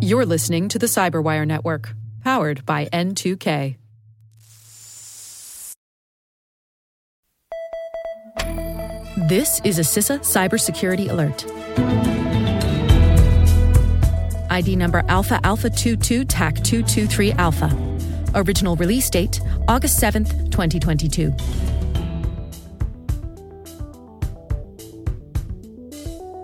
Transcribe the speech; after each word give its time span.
You're 0.00 0.26
listening 0.26 0.68
to 0.68 0.78
the 0.78 0.86
Cyberwire 0.86 1.46
Network, 1.46 1.94
powered 2.22 2.66
by 2.66 2.86
N2K. 2.86 3.76
This 9.28 9.60
is 9.64 9.78
a 9.78 9.82
CISA 9.82 10.20
cybersecurity 10.20 11.08
alert. 11.08 11.46
ID 14.50 14.76
number 14.76 15.02
Alpha 15.08 15.40
Alpha 15.44 15.70
22 15.70 16.24
TAC 16.24 16.56
223 16.56 17.32
Alpha. 17.32 17.98
Original 18.34 18.76
release 18.76 19.08
date 19.08 19.40
August 19.68 20.02
7th, 20.02 20.50
2022. 20.50 21.32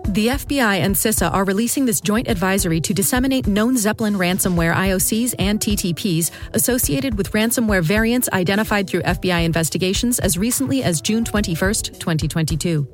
The 0.08 0.28
FBI 0.28 0.78
and 0.78 0.94
CISA 0.94 1.30
are 1.34 1.44
releasing 1.44 1.84
this 1.84 2.00
joint 2.00 2.28
advisory 2.28 2.80
to 2.80 2.94
disseminate 2.94 3.46
known 3.46 3.76
Zeppelin 3.76 4.14
ransomware 4.14 4.74
IOCs 4.74 5.34
and 5.38 5.60
TTPs 5.60 6.30
associated 6.54 7.18
with 7.18 7.32
ransomware 7.32 7.82
variants 7.82 8.26
identified 8.32 8.88
through 8.88 9.02
FBI 9.02 9.44
investigations 9.44 10.18
as 10.18 10.38
recently 10.38 10.82
as 10.82 11.02
June 11.02 11.26
21, 11.26 11.58
2022. 11.58 12.88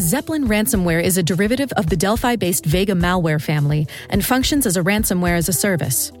Zeppelin 0.00 0.44
ransomware 0.44 1.02
is 1.02 1.18
a 1.18 1.24
derivative 1.24 1.72
of 1.72 1.90
the 1.90 1.96
Delphi 1.96 2.36
based 2.36 2.66
Vega 2.66 2.92
malware 2.92 3.42
family 3.42 3.88
and 4.08 4.24
functions 4.24 4.64
as 4.64 4.76
a 4.76 4.82
ransomware 4.84 5.36
as 5.36 5.48
a 5.48 5.52
service. 5.52 6.12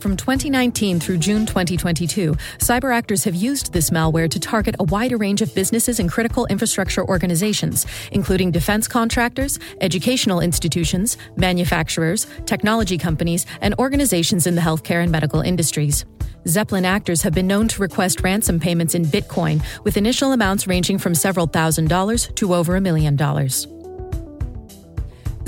From 0.00 0.16
2019 0.16 1.00
through 1.00 1.18
June 1.18 1.44
2022, 1.44 2.32
cyber 2.58 2.94
actors 2.94 3.24
have 3.24 3.34
used 3.34 3.72
this 3.72 3.90
malware 3.90 4.30
to 4.30 4.38
target 4.38 4.76
a 4.78 4.84
wider 4.84 5.16
range 5.16 5.42
of 5.42 5.52
businesses 5.56 5.98
and 5.98 6.08
critical 6.08 6.46
infrastructure 6.46 7.04
organizations, 7.04 7.84
including 8.12 8.52
defense 8.52 8.86
contractors, 8.86 9.58
educational 9.80 10.38
institutions, 10.38 11.16
manufacturers, 11.34 12.28
technology 12.46 12.96
companies, 12.96 13.44
and 13.60 13.74
organizations 13.80 14.46
in 14.46 14.54
the 14.54 14.60
healthcare 14.60 15.02
and 15.02 15.10
medical 15.10 15.40
industries. 15.40 16.04
Zeppelin 16.46 16.84
actors 16.84 17.22
have 17.22 17.34
been 17.34 17.48
known 17.48 17.66
to 17.66 17.82
request 17.82 18.20
ransom 18.22 18.60
payments 18.60 18.94
in 18.94 19.04
Bitcoin, 19.04 19.60
with 19.82 19.96
initial 19.96 20.30
amounts 20.30 20.68
ranging 20.68 20.98
from 20.98 21.12
several 21.12 21.48
thousand 21.48 21.88
dollars 21.88 22.28
to 22.36 22.54
over 22.54 22.76
a 22.76 22.80
million 22.80 23.16
dollars. 23.16 23.66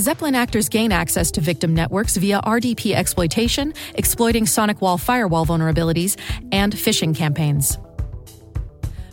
Zeppelin 0.01 0.35
actors 0.35 0.71
gain 0.71 0.93
access 0.93 1.31
to 1.33 1.43
victim 1.43 1.75
networks 1.75 2.17
via 2.17 2.41
RDP 2.41 2.95
exploitation, 2.95 3.75
exploiting 3.95 4.47
SonicWall 4.47 4.99
firewall 4.99 5.45
vulnerabilities, 5.45 6.19
and 6.53 6.73
phishing 6.73 7.15
campaigns. 7.15 7.79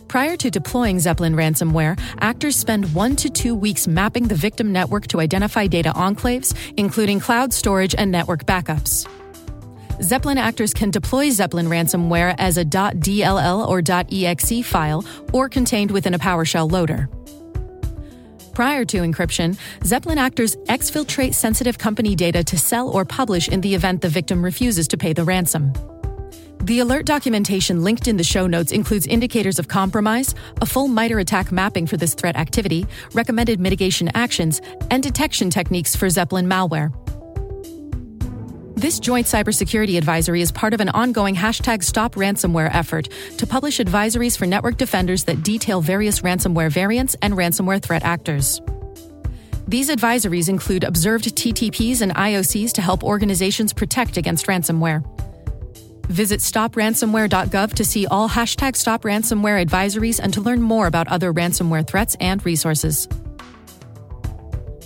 Prior 0.08 0.38
to 0.38 0.50
deploying 0.50 0.98
Zeppelin 0.98 1.34
ransomware, 1.34 2.00
actors 2.20 2.56
spend 2.56 2.94
one 2.94 3.14
to 3.16 3.28
two 3.28 3.54
weeks 3.54 3.86
mapping 3.86 4.28
the 4.28 4.34
victim 4.34 4.72
network 4.72 5.06
to 5.08 5.20
identify 5.20 5.66
data 5.66 5.92
enclaves, 5.94 6.56
including 6.78 7.20
cloud 7.20 7.52
storage 7.52 7.94
and 7.98 8.10
network 8.10 8.46
backups. 8.46 9.06
Zeppelin 10.02 10.38
actors 10.38 10.72
can 10.72 10.90
deploy 10.90 11.28
Zeppelin 11.28 11.66
ransomware 11.66 12.34
as 12.38 12.56
a 12.56 12.64
.dll 12.64 13.68
or 13.68 13.82
.exe 13.84 14.66
file 14.66 15.04
or 15.34 15.50
contained 15.50 15.90
within 15.90 16.14
a 16.14 16.18
PowerShell 16.18 16.70
loader. 16.70 17.10
Prior 18.58 18.84
to 18.86 19.02
encryption, 19.02 19.56
Zeppelin 19.84 20.18
actors 20.18 20.56
exfiltrate 20.66 21.32
sensitive 21.32 21.78
company 21.78 22.16
data 22.16 22.42
to 22.42 22.58
sell 22.58 22.88
or 22.88 23.04
publish 23.04 23.48
in 23.48 23.60
the 23.60 23.72
event 23.72 24.00
the 24.00 24.08
victim 24.08 24.44
refuses 24.44 24.88
to 24.88 24.96
pay 24.96 25.12
the 25.12 25.22
ransom. 25.22 25.72
The 26.64 26.80
alert 26.80 27.06
documentation 27.06 27.84
linked 27.84 28.08
in 28.08 28.16
the 28.16 28.24
show 28.24 28.48
notes 28.48 28.72
includes 28.72 29.06
indicators 29.06 29.60
of 29.60 29.68
compromise, 29.68 30.34
a 30.60 30.66
full 30.66 30.88
MITRE 30.88 31.20
ATT&CK 31.20 31.52
mapping 31.52 31.86
for 31.86 31.96
this 31.96 32.14
threat 32.14 32.34
activity, 32.34 32.84
recommended 33.12 33.60
mitigation 33.60 34.10
actions, 34.16 34.60
and 34.90 35.04
detection 35.04 35.50
techniques 35.50 35.94
for 35.94 36.10
Zeppelin 36.10 36.48
malware. 36.48 36.92
This 38.78 39.00
joint 39.00 39.26
cybersecurity 39.26 39.98
advisory 39.98 40.40
is 40.40 40.52
part 40.52 40.72
of 40.72 40.80
an 40.80 40.88
ongoing 40.90 41.34
hashtag 41.34 41.82
Stop 41.82 42.14
Ransomware 42.14 42.72
effort 42.72 43.08
to 43.38 43.44
publish 43.44 43.78
advisories 43.78 44.38
for 44.38 44.46
network 44.46 44.76
defenders 44.76 45.24
that 45.24 45.42
detail 45.42 45.80
various 45.80 46.20
ransomware 46.20 46.70
variants 46.70 47.16
and 47.20 47.34
ransomware 47.34 47.82
threat 47.82 48.04
actors. 48.04 48.60
These 49.66 49.90
advisories 49.90 50.48
include 50.48 50.84
observed 50.84 51.24
TTPs 51.24 52.02
and 52.02 52.14
IOCs 52.14 52.70
to 52.74 52.80
help 52.80 53.02
organizations 53.02 53.72
protect 53.72 54.16
against 54.16 54.46
ransomware. 54.46 55.02
Visit 56.06 56.38
stopransomware.gov 56.38 57.74
to 57.74 57.84
see 57.84 58.06
all 58.06 58.28
hashtag 58.28 58.76
Stop 58.76 59.02
Ransomware 59.02 59.60
advisories 59.66 60.20
and 60.22 60.32
to 60.34 60.40
learn 60.40 60.62
more 60.62 60.86
about 60.86 61.08
other 61.08 61.32
ransomware 61.32 61.84
threats 61.84 62.16
and 62.20 62.46
resources 62.46 63.08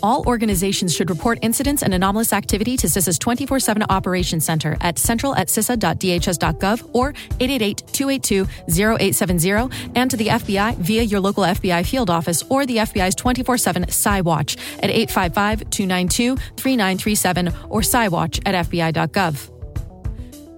all 0.03 0.27
organizations 0.27 0.95
should 0.95 1.11
report 1.11 1.39
incidents 1.43 1.83
and 1.83 1.95
anomalous 1.95 2.33
activity 2.33 2.77
to 2.77 2.87
CISA's 2.87 3.19
24 3.19 3.61
7 3.61 3.83
Operations 3.89 4.45
Center 4.45 4.77
at 4.81 4.99
central 4.99 5.35
at 5.37 5.49
cisa.dhs.gov 5.49 6.91
or 6.93 7.11
888 7.41 7.83
282 7.93 8.47
0870 8.69 9.93
and 9.95 10.11
to 10.11 10.17
the 10.17 10.29
FBI 10.29 10.77
via 10.77 11.03
your 11.03 11.21
local 11.21 11.45
FBI 11.45 11.87
field 11.87 12.11
office 12.11 12.43
or 12.49 12.67
the 12.67 12.79
FBI's 12.79 13.15
24 13.15 13.59
7 13.59 13.85
CyWatch 13.85 14.57
at 14.83 14.91
855 14.91 15.71
292 15.71 16.37
3937 16.37 17.49
or 17.69 17.81
CyWatch 17.81 18.41
at 18.47 18.67
FBI.gov. 18.67 19.49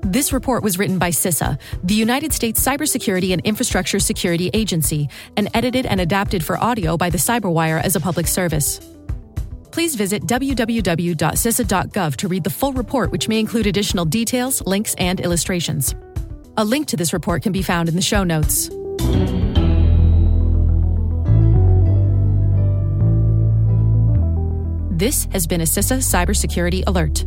This 0.03 0.35
report 0.35 0.63
was 0.63 0.79
written 0.79 0.99
by 0.99 1.09
CISA, 1.11 1.59
the 1.83 1.95
United 1.95 2.35
States 2.35 2.63
Cybersecurity 2.63 3.33
and 3.33 3.41
Infrastructure 3.43 3.99
Security 3.99 4.51
Agency, 4.53 5.09
and 5.39 5.49
edited 5.55 5.87
and 5.87 5.99
adapted 5.99 6.45
for 6.45 6.59
audio 6.59 6.99
by 6.99 7.09
the 7.09 7.17
Cyberwire 7.17 7.83
as 7.83 7.97
a 7.97 8.01
public 8.01 8.27
service 8.27 8.94
please 9.75 9.97
visit 9.97 10.23
www.cisa.gov 10.23 12.17
to 12.17 12.29
read 12.29 12.45
the 12.45 12.51
full 12.51 12.73
report, 12.73 13.11
which 13.11 13.29
may 13.29 13.41
include 13.41 13.67
additional 13.67 14.05
details, 14.05 14.65
links, 14.67 14.95
and 14.99 15.19
illustrations. 15.19 15.97
A 16.57 16.65
link 16.65 16.87
to 16.87 16.97
this 16.97 17.13
report 17.13 17.43
can 17.43 17.51
be 17.51 17.61
found 17.61 17.89
in 17.89 17.97
the 17.97 18.01
show 18.01 18.23
notes. 18.23 18.69
This 24.97 25.27
has 25.33 25.49
been 25.49 25.61
a 25.61 25.65
CISA 25.65 25.99
Cybersecurity 25.99 26.85
Alert. 26.87 27.25